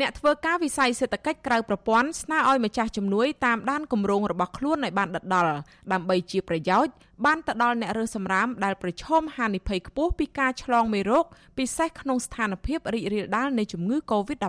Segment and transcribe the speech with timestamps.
[0.00, 5.50] អ្នកធ្វើការវិស័យសេដ្ឋកិច្ចក្រៅប្រព័ន្ធស្នើឲ្យម្ចាស់ជំនួយតាមដានគម្រោងរបស់ខ្លួនឲ្យបានដិតដល់
[5.92, 6.92] ដើម្បីជាប្រយោជន៍
[7.24, 11.24] បានទៅដល់អ្នករើសសម្រាមដែលប្រឈមហានិភ័យខ្ពស់ពីការឆ្លងមេរោគ
[11.58, 14.48] ពិសេសក្នុងស្ថានភាពរីករាលដាលនៃជំងឺ Covid-19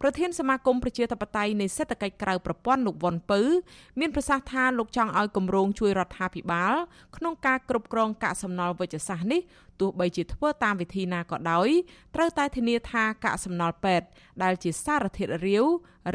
[0.00, 3.40] ប្រធានសមាគមប្រជាធិបតេយ្យនៃសេដ្ឋកិច្ចក្រៅប្រព័ន្ធលោកវ៉ុនពៅ
[4.00, 6.74] មានប្រសាសន៍ថាលោកចង់ឲ្យគម្រោងជួយរដ្ឋាភិបាល
[7.16, 9.40] ក្នុងការគ្រប់គ្រងកាកសំណល់វិជ្ជសាស្ត្រនេះ
[9.80, 11.68] ទោះបីជាធ្វើតាមវិធីណាក៏ដោយ
[12.14, 14.06] ត្រូវតែធានាថាកាកសំណល់ពេទ្យ
[14.42, 15.66] ដែលជាសារធាតុរាវ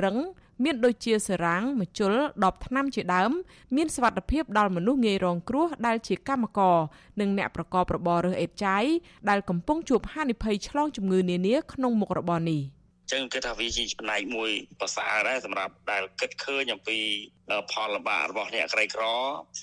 [0.04, 0.18] រឹង
[0.64, 2.14] មានដូចជាសេរ៉ាំងម្ជុល
[2.46, 3.32] ដបថ្នាំជាដើម
[3.76, 6.78] មានសវត្ថភាពដល់មនុស្សងាយរងគ្រោះដែលជាកម្មករ
[7.20, 8.84] និងអ្នកប្រកបរបររើសអេតចាយ
[9.30, 12.62] ដែលកំពុងជួបហានិភ័យឆ្លងជំងឺនានាក្នុងមុខរបរនេះ។
[13.12, 16.98] ចឹងគិតថាវាជាផ្នែកមួយប្រសើរដែរសម្រាប់ដែលគិតឃើញអំពី
[17.72, 19.04] ផលលំបាករបស់អ្នកក្រីក្រ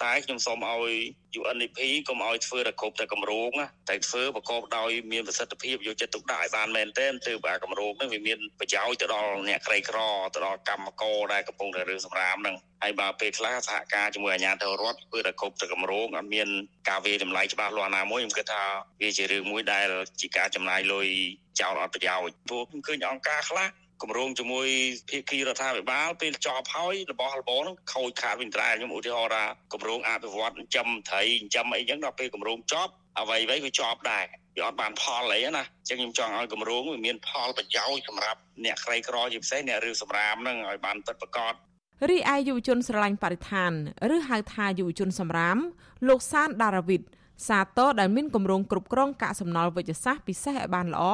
[0.02, 0.94] តែខ្ញុំសូមឲ្យ
[1.40, 3.50] UNDP កុំឲ្យធ្វើតែគ្រប់តែកម្រង
[3.88, 9.98] តែធ្វើប្រកបដោយមានប្រសិទ្ធភាពយកចិត្តទុកដាក់ឲ្យបានមែនទែនទើបអាកម្រងហ្នឹងវាមានប្រយោជន៍ទៅដល់អ្នកក្រីក្រ
[10.34, 16.48] ទៅដល់កម្មករដែលកំពុងតែរឿងសម្រាមហ្នឹងហើយបើពេលខ្លះសហការជាមួយអាជ្ញាធររដ្ឋធ្វើតែគ្រប់តែកម្រងអត់មាន
[16.88, 18.64] ការវាតម្លៃច្បាស់លាស់ណាមួយខ្ញុំគិតថា
[19.00, 19.88] វាជារឿងមួយដែល
[20.20, 21.06] ជាការចំណាយលុយ
[21.60, 23.68] ចោលអត់ប្រយោជន៍ព្រោះខ្ញុំឃើញអង្គការខ្លះ
[24.02, 24.66] គម្រោងជាមួយ
[25.10, 34.24] ភាគីរដ្ឋាភិបាលពេលចប់ហើយរបស់របរហ្នឹងខូចខាតវិញត្រែខ្ញុំឧទាហរណ៍ថាគម្រោងអភិវឌ្ឍចិញ្ចឹមត្រីចិញ្ចឹមអីចឹងដល់ពេលគម្រោងចប់អ្វីៗវាចប់ដែរ
[34.56, 41.54] វាអត់បានផលអីណាអញ្ចឹងខ្ញុំចង់ឲ្យគម្រោងវាមានផលប្រយោជន៍សម្រាប់អ្នកក្រីក្រជាពិសេសអ្នករឿងសម្រាមហ្នឹងឲ្យបានពិតប្រាកដ
[42.10, 43.72] រីឯយុវជនស្រឡាញ់បរិស្ថាន
[44.14, 45.58] ឬហៅថាយុវជនសម្រាម
[46.08, 47.02] លោកសានដារាវិត
[47.48, 51.04] សាទរដែលមានគម្រោងគ្រប់គ្រងកាកសំណល់វិជ្ជសាស្ត្រពិសេសឲ្យបានល្អ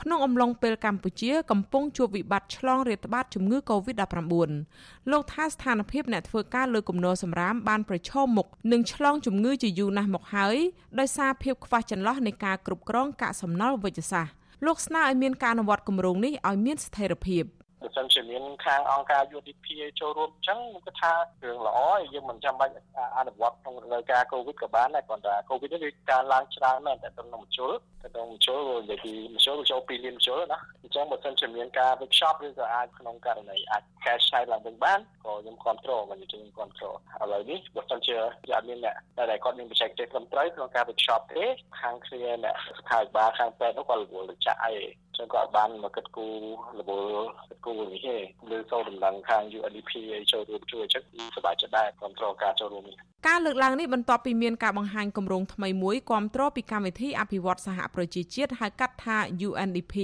[0.00, 10.56] ក្នុងអំឡុងពេលកម្ពុជាកំពុងជួបវិបត្តិឆ្លងរាតត្បាតជំងឺ Covid-19 លោកថាស្ថានភាពអ្នកធ្វើការលើគំនរសម្រាមបានប្រឈមមុខនឹងឆ្លងជំងឺជាយូរណាស់មកហើយ
[10.98, 14.32] ដោយសារភាពខ្វះចន្លោះនៃការគ្រប់គ្រងកាកសំណល់វិជ្ជសាស្ត្រ
[14.66, 17.44] លោកស្នើឲ្យមានការអនុវត្តគម្រោងនេះឲ្យមានស្ថិរភាព។
[17.82, 19.66] បើសិនជាមានខាងអង្គការ UNDP
[20.00, 22.72] ចូលរួមអញ្ចឹងខ្ញុំគិតថារឿងល្អហើយយើងមិនចាំបាច់
[23.16, 27.70] អនុវត្តក្នុងរដូវកាល COVID ក៏បានដែរគ្រាន់តែ COVID នេះវាកើនឡើងច្រើនមែនតែទៅនឹងមជុល
[28.02, 38.14] ទៅនឹងមជុលនិយាយពីមជុលចូល2លានមជុលណាអញ្ចឹងបើសិនជាមានការ workshop ឬក៏អាចក្នុងករណីអាច cash ឆ្នៃឡើងវិញបានក៏ខ្ញុំគ្រប់គ្រងមិនខ្ញុំគ្រប់គ្រងឥឡូវនេះបើសិនជា
[38.54, 41.44] អត់មានអ្នកដែលគាត់មានបច្ចេកទេសត្រឹមត្រូវក្នុងការ workshop ទេ
[41.80, 44.74] ខាងគ្នាអ្នកសុខាភិបាលខាងពេទ្យនោះគាត់រវល់ចាក់អី
[45.20, 46.34] ចឹងក៏អត់បានមកគិតគូរ
[46.78, 48.16] រវល់គិតគូរនេះទេ
[48.50, 51.02] លើចូលដំណឹងខាង UNDP ឲ្យចូលរួមជួយចឹង
[51.36, 52.96] សប្បាយចិត្តដែរគ្រប់គ្រងការចូលរួមនេះ
[53.28, 59.16] ការលើកឡើងនេះបន្ទាប់ពីមានការបង្ហាញគម្រោងថ្មីមួយគាំទ្រពីកម្មវិធីអភិវឌ្ឍសហប្រជាជាតិហៅកាត់ថា
[59.48, 59.94] UNDP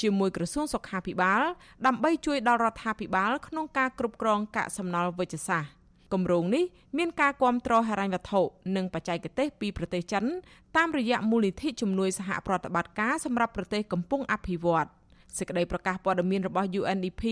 [0.00, 1.42] ជាមួយក្រសួងសុខាភិបាល
[1.86, 5.79] ដើម្បីជួយដល់រដ្ឋាភិបាលក្នុងការគ្រប់គ្រងកាកសំណល់វិជ្ជសាស្ត្រ
[6.12, 6.64] គម្រោងនេះ
[6.98, 8.40] មានការគាំទ្រហិរញ្ញវត្ថុ
[8.76, 10.24] និងបច្ចេកទេសពីប្រទេសចិន
[10.76, 14.90] តាមរយៈមូលនិធិជំនួយសហប្រតិបត្តិការសម្រាប់ប្រទេសកំពុងអភិវឌ្ឍន៍
[15.38, 17.22] សេចក្តីប្រកាសព័ត៌មានរបស់ UNDP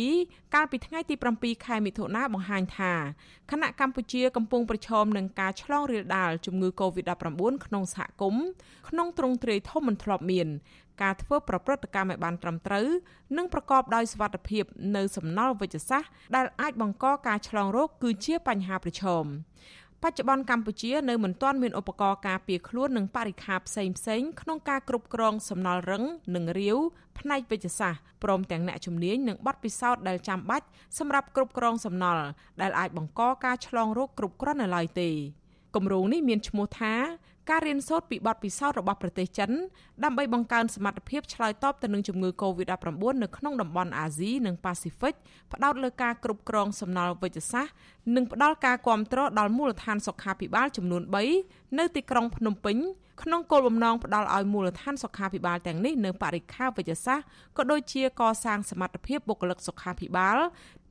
[0.55, 2.93] កាលពីថ្ងៃទី7ខែមិថុនាបង្ហាញថា
[3.51, 8.45] គណៈកម្ពុជាកំពុងប្រឈមនឹងការឆ្លងរាលដាលជំងឺ Covid-19 ក្នុងសហគមន៍
[8.89, 10.49] ក្នុងទ្រង់ទ្រាយធំមិនធ្លាប់មាន
[11.03, 12.87] ការធ្វើប្រព្រឹត្តកម្មឲ្យបានត្រឹមត្រូវ
[13.37, 14.65] និងប្រកបដោយសុវត្ថិភាព
[14.97, 19.25] នៅសំណល់វិជ្ជសាស្ត្រដែលអាចបង្កការឆ្លងរោគគឺជាបញ្ហាប្រឈម
[20.05, 26.05] បច្ចុប្បន្នកម្ពុជានៅមិនទាន់មានឧបករណ៍ការពារខ្លួននិងបរិខាផ្សេងផ្សេងក្នុងការគ្រប់គ្រងសំណល់រឹង
[26.35, 26.79] និងរាវ
[27.19, 30.67] ផ្នែកវិទ្យាសាស្ត្រព្រមទាំងអ្នកជំនាញនិងបទពិសោធន៍ដែលចាំបាច់
[30.99, 32.25] សម្រាប់គ្រប់គ្រងសំណល់
[32.61, 35.11] ដែលអាចបង្កការឆ្លងរោគគ្រប់គ្រាន់នៅឡើយទេ
[35.77, 36.95] គម្រោងនេះមានឈ្មោះថា
[37.51, 39.51] ការរៀនសូត្រពីបទពិសោធន៍របស់ប្រទេសចិន
[40.05, 45.15] ដើម្បីបង្កើនសមត្ថភាពឆ្លើយតបទៅនឹងជំងឺ Covid-19 នៅក្នុងតំបន់អាស៊ីនិងប៉ាស៊ីហ្វិក
[45.53, 47.75] ផ្ដោតលើការគ្រប់គ្រងសំណល់វិជ្ជសាស្ត្រ
[48.15, 51.03] និងផ្ដល់ការគាំទ្រដល់មូលដ្ឋានសុខាភិបាលចំនួន
[51.41, 52.77] 3នៅទីក្រុងភ្នំពេញ
[53.23, 60.39] ក្នុងគោលបំណងផ្ដល់ឲ្យមូលដ្ឋានសុខាភិបាលទាំងនេះនៅបរិខាវិជ្ជសាស្ត្រក៏ដូចជាកសាងសមត្ថភាពបុគ្គលិកសុខាភិបាល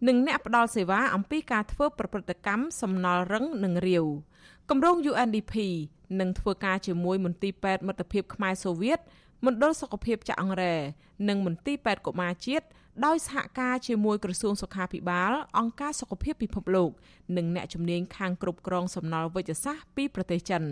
[0.07, 4.05] និងអ្នកផ្ដល់សេវាអំពីការធ្វើប្រព្រឹត្តកម្មសំណល់រឹងនិងរាវ
[4.71, 5.53] គម្រោង UNDP
[6.19, 8.99] នឹងធ្វើការជាមួយមន្ទីរពេទ្យមិត្តភាពខ្មែរសូវៀត
[9.45, 10.75] មណ្ឌលសុខភាពចាក់អង្រែ
[11.29, 12.65] និងមន្ទីរពេទ្យកុមារជាតិ
[13.05, 16.91] ដោយសហការជាមួយក្រសួងសុខាភិបាលអង្គការសុខភាពពិភពលោក
[17.37, 20.63] និងអ្នកជំនាញខាងគ្រប់គ្រងសំណល់វិជ្ជសាស្ត្រពីប្រទេសចិន។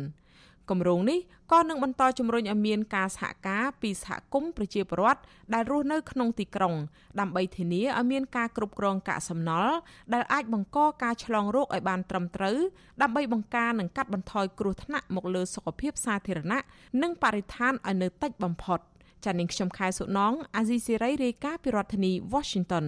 [0.70, 1.20] គម្រោងនេះ
[1.52, 5.22] ក៏នឹងបន្តជំរុញឲ្យមានការសហការពីសហគមន៍ប្រជាពលរដ្ឋ
[5.54, 6.74] ដែលរស់នៅក្នុងទីក្រុង
[7.20, 9.76] ដើម្បីធានាឲ្យមានការគ្រប់គ្រងកាកសំណល់
[10.14, 12.58] ដែលអាចបង្កការឆ្លងរោគឲ្យបានត្រឹមត្រូវ
[13.02, 16.62] ដើម្បីបង្ការនិងកាត់បន្ថយគ្រោះថ្នាក់មកលើសុខភាពសាធារណៈ
[17.02, 18.80] និងបរិស្ថានឲ្យនៅតិចបំផុត
[19.26, 22.86] ចា៎នាងខ្ញុំខែសុណងអាស៊ីសេរីរាយការណ៍ពីរដ្ឋធានី Washington